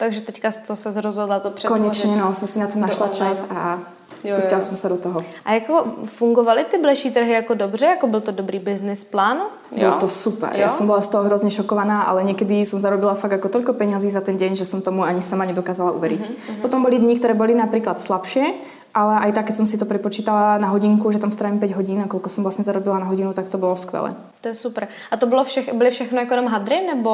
[0.00, 1.68] Takže teďka to sa rozhodla to přetvořit.
[1.68, 3.76] Konečne, no, som si na to našla čas a
[4.24, 4.66] Jo, Pustila jo.
[4.66, 5.20] jsem se do toho.
[5.44, 7.86] A jako fungovaly ty bleší trhy jako dobře?
[7.86, 9.38] Jako byl to dobrý business plán?
[9.78, 10.50] Bylo to super.
[10.54, 10.68] Jo?
[10.68, 14.12] Ja som bola z toho hrozne šokovaná, ale niekedy som zarobila fakt ako toľko peňazí
[14.12, 16.22] za ten deň, že som tomu ani sama nedokázala uveriť.
[16.28, 16.60] Uh-huh, uh-huh.
[16.60, 18.52] Potom boli dni, ktoré boli napríklad slabšie,
[18.92, 21.98] ale aj tak, keď som si to prepočítala na hodinku, že tam strávim 5 hodín
[22.04, 24.12] a koľko som vlastne zarobila na hodinu, tak to bolo skvelé.
[24.44, 24.88] To je super.
[25.10, 27.10] A to bylo všech, byly všechno jenom hadry, nebo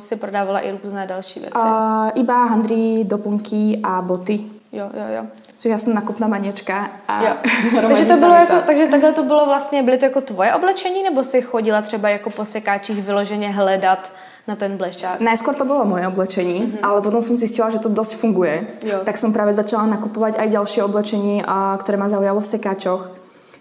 [0.00, 1.56] si prodávala i různé další věci?
[1.56, 4.40] Uh, iba handry, doplnky a boty.
[4.72, 5.26] Jo, jo, jo.
[5.62, 7.34] Že já jsem nakupná maniečka a jo.
[7.88, 11.24] takže, to bylo jako, takže takhle to bylo vlastně, byly to jako tvoje oblečení, nebo
[11.24, 14.12] si chodila třeba jako po sekáčích vyloženě hledat
[14.48, 15.22] na ten blešťák?
[15.22, 16.82] Najskôr to bolo moje oblečení, mm-hmm.
[16.82, 18.66] ale potom som zistila, že to dosť funguje.
[18.82, 19.06] Jo.
[19.06, 23.02] Tak som práve začala nakupovať aj ďalšie oblečení, a, ktoré ma zaujalo v sekáčoch.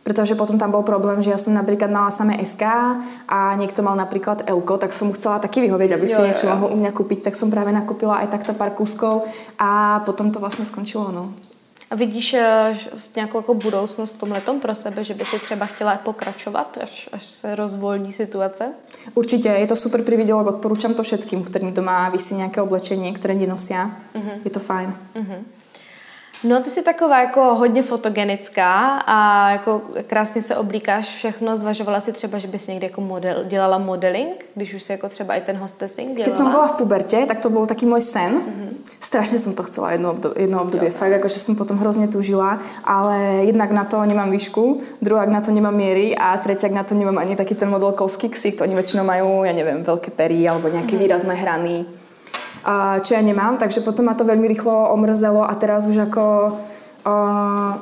[0.02, 2.66] Pretože potom tam bol problém, že ja som napríklad mala samé SK
[3.30, 6.50] a niekto mal napríklad Elko, tak som mu chcela taky vyhovieť, aby jo, si niečo
[6.50, 7.30] mohol u mňa kúpiť.
[7.30, 9.30] Tak som práve nakúpila aj takto pár kúskov
[9.62, 11.14] a potom to vlastne skončilo.
[11.14, 11.38] No.
[11.92, 15.66] A vidíš eh, v nějakou jako budoucnost v tomhle pro sebe, že by si třeba
[15.66, 18.74] chtěla pokračovat, až, až se rozvolní situace?
[19.14, 23.92] Určitě, je to super prividelok, odporúčam to všetkým, ktorým doma vysí nějaké oblečení, které nenosia.
[24.16, 24.40] Uh-huh.
[24.46, 24.96] Je to fajn.
[25.16, 25.61] Uh-huh.
[26.44, 31.58] No ty jsi taková jako hodně fotogenická a jako krásně se oblíkáš všechno.
[31.58, 35.36] Zvažovala si třeba, že bys někdy jako model, dělala modeling, když už si jako třeba
[35.36, 36.26] i ten hostessing dělala?
[36.26, 38.42] Keď som bola v puberte, tak to bol taký môj sen.
[38.42, 38.70] Mm-hmm.
[38.98, 40.90] Strašne som to chcela jedno, obdobie, jedno obdobie.
[40.90, 40.98] Jo.
[40.98, 45.54] Fakt, akože som potom hrozne tužila, ale jednak na to nemám výšku, druhák na to
[45.54, 48.62] nemám miery a tretiak na to nemám ani taký ten modelkovský ksicht.
[48.66, 51.06] Oni väčšinou majú, ja neviem, veľké pery alebo nejaké mm-hmm.
[51.06, 51.86] výrazné hrany
[53.02, 56.24] čo ja nemám, takže potom ma to veľmi rýchlo omrzelo a teraz už ako
[57.06, 57.82] uh,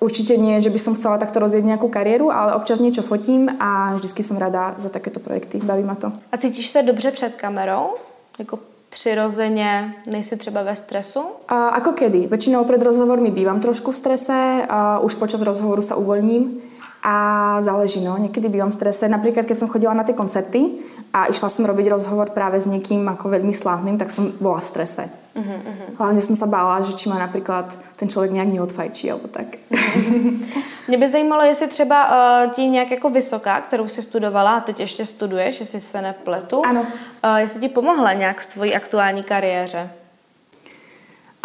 [0.00, 3.94] určite nie, že by som chcela takto rozjeť nejakú kariéru, ale občas niečo fotím a
[3.94, 5.58] vždycky som rada za takéto projekty.
[5.62, 6.12] Baví ma to.
[6.32, 7.94] A cítíš se dobře před kamerou?
[8.38, 8.58] Jako
[8.90, 11.20] přirozeně, nejsi třeba ve stresu?
[11.48, 12.26] A, ako kedy.
[12.32, 16.75] Väčšinou pred rozhovormi bývam trošku v strese, a už počas rozhovoru sa uvoľním
[17.06, 17.16] a
[17.62, 18.18] záleží, no.
[18.18, 19.06] Niekedy bývam v strese.
[19.06, 20.82] Napríklad, keď som chodila na tie koncerty
[21.14, 24.66] a išla som robiť rozhovor práve s niekým ako veľmi slávnym, tak som bola v
[24.66, 25.06] strese.
[25.38, 26.02] Uh-huh, uh-huh.
[26.02, 29.46] Hlavne som sa bála, že či ma napríklad ten člověk nějak neodfajčí, alebo tak.
[29.70, 30.42] Uh-huh.
[30.88, 34.80] Mě by zajímalo, jestli třeba uh, ti nějak jako vysoká, kterou jsi studovala a teď
[34.80, 36.66] ještě studuješ, jestli se nepletu.
[36.66, 36.80] Ano.
[36.82, 39.90] Uh, jestli ti pomohla nějak v tvojí aktuální kariéře?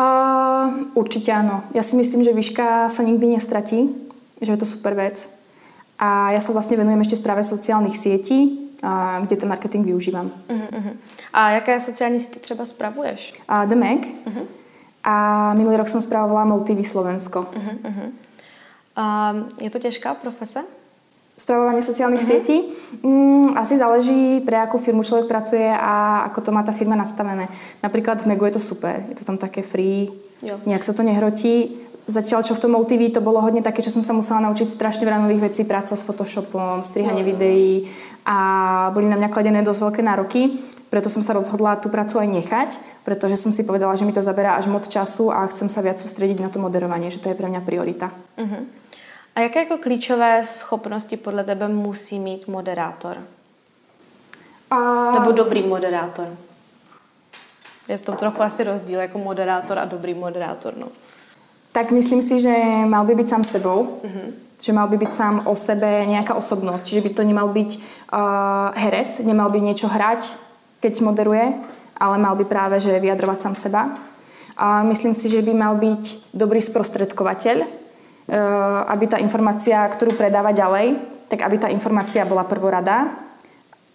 [0.02, 1.62] Uh, určite áno.
[1.78, 3.94] Ja si myslím, že výška sa nikdy nestratí,
[4.42, 5.30] že je to super vec.
[6.02, 10.34] A ja sa vlastne venujem ešte správe sociálnych sietí, a, kde ten marketing využívam.
[10.50, 10.98] Uh-huh.
[11.34, 13.34] A jaké sociální siete třeba spravuješ?
[13.48, 14.02] A The Mac.
[14.26, 14.46] Uh-huh.
[15.04, 17.46] A minulý rok som spravovala Multivy Slovensko.
[17.54, 18.10] Uh-huh, uh-huh.
[18.96, 20.66] A je to těžká profese?
[21.38, 22.42] Spravovanie sociálnych uh-huh.
[22.42, 22.58] sietí?
[23.02, 27.50] Mm, asi záleží, pre akú firmu človek pracuje a ako to má tá firma nastavené.
[27.82, 30.10] Napríklad v Megu je to super, je to tam také free,
[30.42, 30.62] jo.
[30.66, 31.82] nejak sa to nehrotí.
[32.08, 35.06] Zatiaľ, čo v tom MultiV to bolo hodne také, že som sa musela naučiť strašne
[35.06, 37.30] veľa nových vecí, práca s Photoshopom, strihanie no.
[37.30, 37.88] videí
[38.26, 38.38] a
[38.94, 40.42] boli na mňa kladené dosť veľké nároky.
[40.90, 42.70] Preto som sa rozhodla tú prácu aj nechať,
[43.08, 45.96] pretože som si povedala, že mi to zaberá až moc času a chcem sa viac
[45.96, 48.12] sústrediť na to moderovanie, že to je pre mňa priorita.
[48.36, 48.68] Uh-huh.
[49.36, 53.18] A jaké jako klíčové schopnosti podle tebe musí mít moderátor?
[54.72, 55.12] A...
[55.12, 56.28] Nebo dobrý moderátor?
[57.88, 60.88] Je v tom trochu asi rozdíl jako moderátor a dobrý moderátor, no.
[61.72, 62.52] Tak myslím si, že
[62.84, 64.04] mal by byť sám sebou.
[64.04, 64.28] Mm-hmm.
[64.62, 66.84] Že mal by byť sám o sebe nejaká osobnosť.
[66.86, 67.70] Čiže by to nemal byť
[68.12, 70.38] uh, herec, nemal by niečo hrať,
[70.84, 71.58] keď moderuje,
[71.98, 73.82] ale mal by práve že vyjadrovať sám seba.
[74.60, 77.68] A myslím si, že by mal byť dobrý sprostredkovateľ, uh,
[78.92, 81.00] aby tá informácia, ktorú predáva ďalej,
[81.32, 83.16] tak aby tá informácia bola prvorada.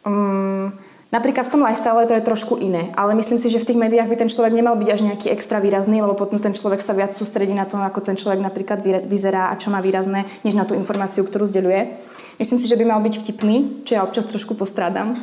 [0.03, 0.73] Um,
[1.07, 4.11] Napríklad v tom lifestyle to je trošku iné, ale myslím si, že v tých médiách
[4.11, 7.15] by ten človek nemal byť až nejaký extra výrazný, lebo potom ten človek sa viac
[7.15, 10.75] sústredí na to, ako ten človek napríklad vyzerá a čo má výrazné, než na tú
[10.75, 12.03] informáciu, ktorú zdeľuje.
[12.43, 15.15] Myslím si, že by mal byť vtipný, čo ja občas trošku postrádam.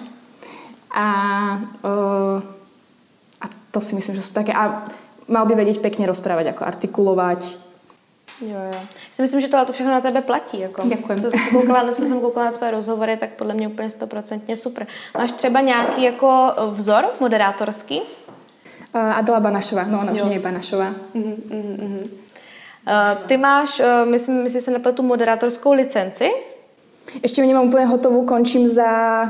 [0.88, 1.08] A,
[1.84, 2.40] uh,
[3.44, 4.56] a to si myslím, že sú také...
[4.56, 4.88] A
[5.28, 7.60] mal by vedieť pekne rozprávať, ako artikulovať,
[8.44, 8.80] Jo, jo.
[9.12, 10.60] Si myslím, že tohle to všechno na tebe platí.
[10.60, 10.82] Jako.
[10.86, 11.20] Děkuji.
[11.20, 14.88] Co, co, koukala, co jsem koukala na tvoje rozhovory, tak podle mě úplně stoprocentně super.
[15.18, 18.02] Máš třeba nějaký jako vzor moderátorský?
[18.96, 20.16] Uh, Adela Banašová, no ona jo.
[20.16, 20.94] už nie je Banašová.
[21.14, 21.24] Uh,
[23.28, 26.32] ty máš, uh, myslím, myslím se nepletu moderátorskou licenci?
[27.20, 29.28] Ešte ju nemám úplne hotovú, končím za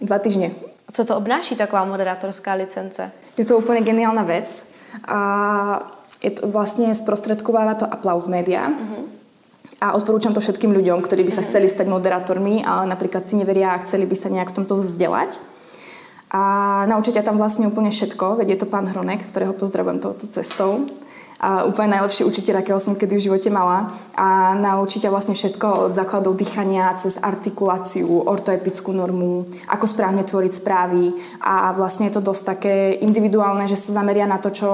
[0.00, 0.52] Dva týždne.
[0.92, 3.10] Co to obnáší taková moderátorská licence?
[3.40, 4.64] Je to úplne geniálna vec.
[5.08, 5.18] A
[6.20, 8.72] je to vlastne sprostredkováva to Applaus Media.
[8.72, 9.04] Uh-huh.
[9.76, 11.48] A odporúčam to všetkým ľuďom, ktorí by sa uh-huh.
[11.52, 15.38] chceli stať moderátormi, ale napríklad si neveria a chceli by sa nejak v tomto vzdelať.
[16.32, 16.42] A
[16.90, 20.84] naučia ťa tam vlastne úplne všetko, je to pán Hronek, ktorého pozdravujem touto cestou
[21.36, 23.92] a úplne najlepší učiteľ, akého som kedy v živote mala.
[24.16, 30.52] A naučí ťa vlastne všetko od základov dýchania cez artikuláciu, ortoepickú normu, ako správne tvoriť
[30.56, 31.12] správy
[31.44, 34.68] a vlastne je to dosť také individuálne, že sa zameria na to, čo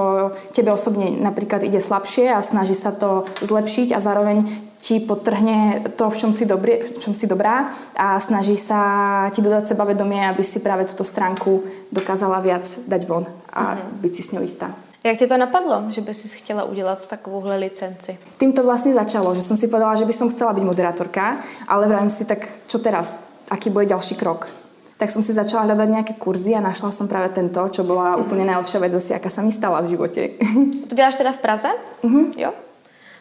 [0.55, 4.47] tebe osobne napríklad ide slabšie a snaží sa to zlepšiť a zároveň
[4.83, 9.39] ti potrhne to, v čom si, dobrý, v čom si dobrá a snaží sa ti
[9.39, 13.89] dodať sebavedomie, aby si práve túto stránku dokázala viac dať von a mm-hmm.
[14.03, 14.75] byť si s ňou istá.
[15.03, 18.17] Jak ti to napadlo, že by si chtěla udělat takovouhle licenci?
[18.37, 21.87] Tým to vlastne začalo, že som si povedala, že by som chcela byť moderátorka, ale
[21.91, 23.27] vravím si, tak čo teraz?
[23.51, 24.47] Aký bude ďalší krok?
[24.95, 28.23] Tak som si začala hľadať nejaké kurzy a našla som práve tento, čo bola mm-hmm.
[28.23, 30.39] úplne najlepšia vec asi, aká sa mi stala v živote.
[30.87, 31.69] To děláš teda v Praze?
[32.03, 32.25] Mm-hmm.
[32.39, 32.53] Jo?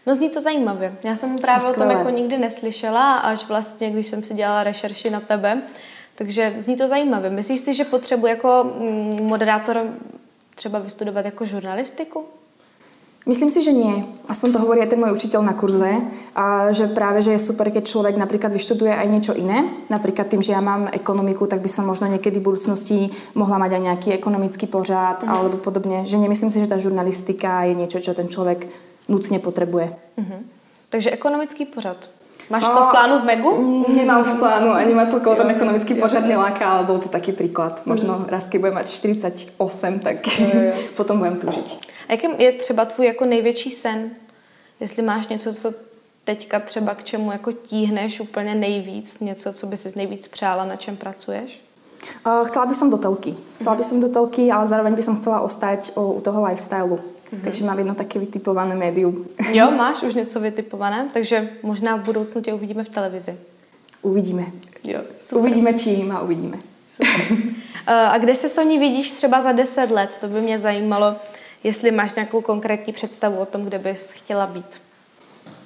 [0.07, 0.95] No zní to zajímavě.
[1.05, 4.65] Já jsem právě to o tom jako nikdy neslyšela, až vlastně, když jsem si dělala
[4.65, 5.63] rešerši na tebe,
[6.15, 7.31] takže zní to zajímavě.
[7.31, 9.83] Myslíš si, že potřebuji jako mm, moderátor
[10.55, 12.25] třeba vystudovat jako žurnalistiku?
[13.23, 14.03] Myslím si, že nie.
[14.27, 16.03] Aspoň to hovorí aj ten môj učiteľ na kurze,
[16.35, 19.63] a že práve, že je super, keď človek napríklad vyštuduje aj niečo iné.
[19.87, 23.79] Napríklad tým, že ja mám ekonomiku, tak by som možno niekedy v budúcnosti mohla mať
[23.79, 25.31] aj nejaký ekonomický pořád uh-huh.
[25.31, 26.03] alebo podobne.
[26.03, 28.67] Že nemyslím si, že tá žurnalistika je niečo, čo ten človek
[29.07, 29.95] nutne potrebuje.
[30.19, 30.43] Uh-huh.
[30.91, 32.11] Takže ekonomický pořad.
[32.51, 33.51] Máš to v plánu v Megu?
[33.89, 37.87] Nemám v plánu, ani ma celkovo ten ekonomický pořad neláka, ale bol to taký príklad.
[37.87, 38.25] Možno mm.
[38.29, 40.17] raz, keď budem mať 48, tak
[40.97, 41.69] potom budem tužiť.
[42.09, 44.11] A jaký je třeba tvůj jako největší sen?
[44.81, 45.73] Jestli máš něco, co
[46.25, 50.77] teďka třeba k čemu jako tíhneš úplně nejvíc, něco, co by si nejvíc přála, na
[50.77, 51.61] čem pracuješ?
[52.27, 53.37] Uh, chcela by som do telky.
[53.55, 56.99] Chcela by som do telky, ale zároveň by som chcela ostať u toho lifestylu.
[57.33, 57.41] Mm-hmm.
[57.45, 59.27] Takže mám jedno také vytipované médium.
[59.53, 63.37] Jo, máš už něco vytipované, takže možná v budoucnu tě uvidíme v televizi.
[64.03, 64.47] Uvidíme.
[64.85, 65.39] Jo, super.
[65.39, 66.59] Uvidíme čím a uvidíme.
[66.89, 67.39] Super.
[67.87, 70.17] a kde se Soni vidíš třeba za 10 let?
[70.21, 71.17] To by mě zajímalo,
[71.65, 74.81] jestli máš nějakou konkrétní představu o tom, kde bys chtěla být.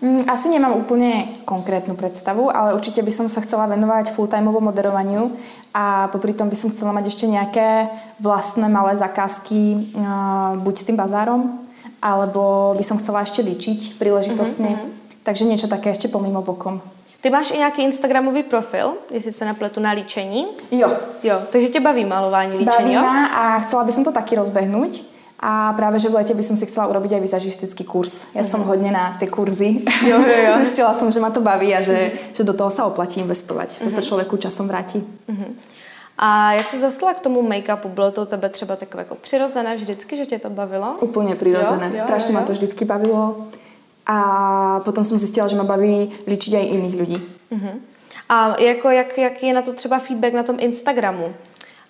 [0.00, 5.32] Mm, asi nemám úplne konkrétnu predstavu, ale určite by som sa chcela venovať full-timeovo moderovaniu
[5.72, 7.88] a popri tom by som chcela mať ešte nejaké
[8.20, 9.88] vlastné malé zakázky
[10.60, 11.64] buď s tým bazárom,
[12.04, 14.68] alebo by som chcela ešte líčiť príležitostne.
[14.76, 14.92] Uh-huh.
[15.24, 16.84] Takže niečo také ešte pomimo bokom.
[17.20, 20.46] Ty máš i nějaký Instagramový profil, jestli se napletu na líčení?
[20.70, 20.92] Jo.
[21.22, 23.02] Jo, takže tě baví malování líčení, Baví jo?
[23.34, 25.15] a chcela by som to taky rozbehnúť.
[25.40, 28.32] A práve, že v lete by som si chcela urobiť aj vizažistický kurz.
[28.32, 28.48] Ja mm-hmm.
[28.48, 29.84] som hodne na tie kurzy.
[30.00, 30.52] Jo, jo, jo.
[30.64, 32.32] Zistila som, že ma to baví a že, mm-hmm.
[32.32, 33.84] že do toho sa oplatí investovať.
[33.84, 33.92] To mm-hmm.
[33.92, 34.06] sa mhm.
[34.08, 35.04] človeku časom vrátí.
[35.04, 35.50] Mm-hmm.
[36.18, 37.88] A jak se dostala k tomu make-upu?
[37.88, 40.96] Bylo to tebe třeba takové jako přirozené vždycky, že tě to bavilo?
[41.00, 41.92] Úplně přirozené.
[41.98, 43.36] Strašně ma to vždycky bavilo.
[44.06, 47.18] A potom jsem zjistila, že ma baví líčiť aj iných ľudí.
[47.50, 47.74] Uh-huh.
[48.28, 51.34] A jako, jak, jak je na to třeba feedback na tom Instagramu?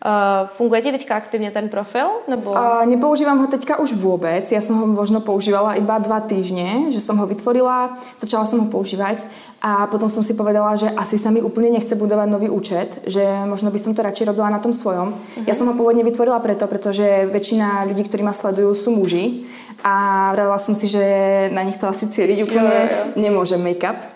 [0.07, 2.07] Uh, funguje ti teďka aktivně ten profil?
[2.29, 2.51] Nebo...
[2.51, 4.47] Uh, nepoužívam ho teďka už vôbec.
[4.47, 8.71] Ja som ho možno používala iba dva týždne, že som ho vytvorila, začala som ho
[8.71, 9.27] používať
[9.59, 13.27] a potom som si povedala, že asi sa mi úplne nechce budovať nový účet, že
[13.51, 15.11] možno by som to radšej robila na tom svojom.
[15.11, 15.43] Uh-huh.
[15.43, 19.51] Ja som ho pôvodne vytvorila preto, pretože väčšina ľudí, ktorí ma sledujú, sú muži
[19.83, 21.03] a vravila som si, že
[21.51, 23.03] na nich to asi cieliť úplne jo, jo.
[23.27, 24.16] nemôže make-up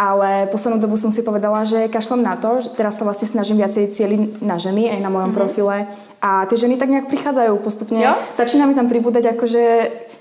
[0.00, 3.60] ale poslednú dobu som si povedala, že kašlem na to, že teraz sa vlastne snažím
[3.60, 5.36] viacej cieliť na ženy aj na mojom mm-hmm.
[5.36, 5.92] profile
[6.24, 8.00] a tie ženy tak nejak prichádzajú postupne.
[8.00, 8.16] Jo?
[8.32, 9.62] Začína mi tam pribúdať akože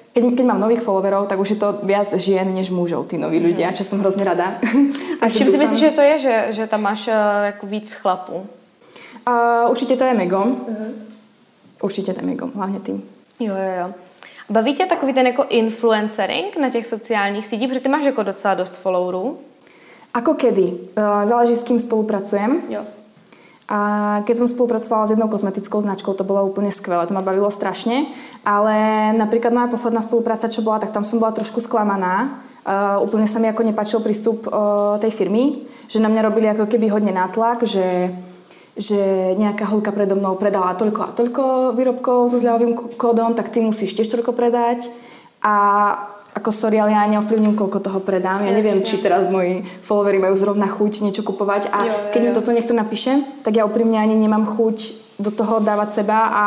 [0.09, 3.39] keď, keď mám nových followerov, tak už je to viac žien než mužov, tí noví
[3.39, 4.57] ľudia, čo som hrozne rada.
[5.21, 7.13] A čím si myslíš, že to je, že, že tam máš uh,
[7.53, 8.41] jako víc chlapů?
[9.29, 10.49] Uh, určite to je Megom.
[10.65, 10.91] Uh-huh.
[11.81, 13.05] Určite to je Megom, hlavne tým.
[13.39, 13.87] Jo, jo, jo.
[14.49, 18.53] Baví tě takový ten jako influencering na těch sociálních sítích, protože ty máš jako docela
[18.53, 19.37] dost followerů.
[20.13, 20.65] Ako kedy?
[20.69, 20.73] E,
[21.25, 22.65] záleží, s kým spolupracujem.
[22.69, 22.81] Jo.
[23.69, 23.79] A
[24.25, 28.09] keď som spolupracovala s jednou kozmetickou značkou, to bolo úplne skvelé, to ma bavilo strašne.
[28.41, 28.73] Ale
[29.13, 32.41] napríklad moja posledná spolupráca, čo bola, tak tam som bola trošku sklamaná.
[32.65, 36.65] Uh, úplne sa mi ako nepačil prístup uh, tej firmy, že na mňa robili ako
[36.65, 38.09] keby hodne nátlak, že
[38.79, 41.43] že nejaká holka predo mnou predala toľko a toľko
[41.75, 44.87] výrobkov so zľavovým kódom, tak ty musíš tiež toľko predať.
[45.43, 45.55] A
[46.39, 48.41] ako sorry, ale ja neovplyvním, koľko toho predám.
[48.47, 52.19] Ja neviem, či teraz moji followery majú zrovna chuť niečo kupovať a jo, jo, keď
[52.23, 54.77] mi toto niekto napíše, tak ja úprimne ani nemám chuť
[55.19, 56.45] do toho dávať seba a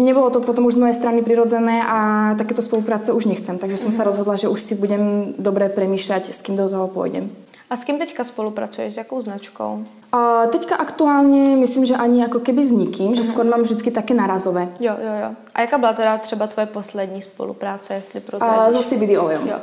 [0.00, 1.98] nebolo to potom už z mojej strany prirodzené a
[2.34, 3.60] takéto spolupráce už nechcem.
[3.60, 7.30] Takže som sa rozhodla, že už si budem dobre premýšľať, s kým do toho pôjdem.
[7.70, 8.92] A s kým teďka spolupracuješ?
[8.92, 9.84] S jakou značkou?
[10.14, 13.28] A teďka aktuálně myslím, že ani jako keby s nikým, že mm-hmm.
[13.28, 14.68] skoro mám vždycky také narazové.
[14.80, 15.34] Jo, jo, jo.
[15.54, 18.74] A jaká byla teda třeba tvoje poslední spolupráce, jestli prozradíš?
[18.74, 19.48] So CBD olejom.
[19.48, 19.56] Jo.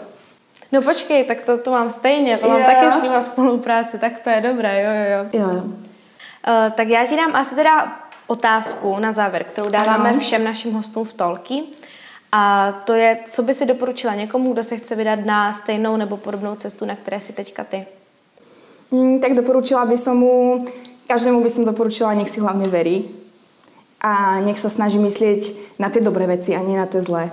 [0.72, 2.76] No počkej, tak to, to mám stejně, to mám yeah.
[2.76, 5.50] taky s ním spolupráci, tak to je dobré, jo, jo, jo.
[5.50, 5.64] jo.
[5.64, 7.92] Uh, tak já ti dám asi teda
[8.28, 10.20] otázku na závěr, kterou dáváme ano.
[10.20, 11.64] všem našim hostům v Tolky.
[12.32, 16.18] A to je, co by si doporučila někomu, kdo se chce vydat na stejnou nebo
[16.18, 17.86] podobnou cestu, na které si teďka ty?
[18.92, 20.60] Mm, tak doporučila by som mu,
[21.08, 23.08] každému by som doporučila, nech si hlavne verí
[24.04, 27.32] a nech sa snaží myslieť na tie dobré veci a nie na tie zlé.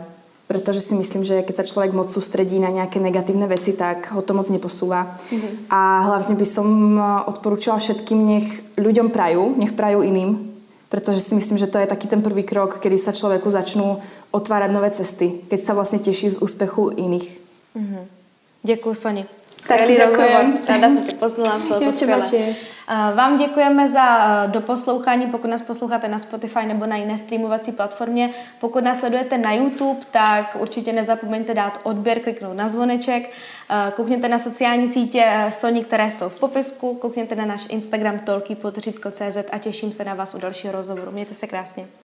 [0.49, 4.25] Pretože si myslím, že keď sa človek moc sústredí na nejaké negatívne veci, tak ho
[4.25, 5.19] to moc neposúva.
[5.29, 5.69] Mm-hmm.
[5.69, 6.67] A hlavne by som
[7.29, 8.47] odporúčala všetkým, nech
[8.81, 10.49] ľuďom prajú, nech prajú iným,
[10.89, 14.01] pretože si myslím, že to je taký ten prvý krok, kedy sa človeku začnú
[14.33, 17.29] otvárať nové cesty, keď sa vlastne teší z úspechu iných.
[17.77, 18.05] Mm-hmm.
[18.63, 19.38] Děkuji, Soni.
[19.69, 20.55] Taky děkujem.
[20.69, 22.23] Ráda jsem tě poznala, bylo to skvělé.
[23.15, 28.31] Vám děkujeme za doposlouchání, pokud nás posloucháte na Spotify nebo na jiné streamovací platformě.
[28.59, 33.31] Pokud nás sledujete na YouTube, tak určitě nezapomeňte dát odběr, kliknout na zvoneček.
[33.97, 36.95] Koukněte na sociální sítě Sony, které jsou v popisku.
[36.95, 38.57] Koukněte na náš Instagram tolky
[39.53, 41.11] a těším se na vás u dalšího rozhovoru.
[41.11, 41.89] Mějte se krásně.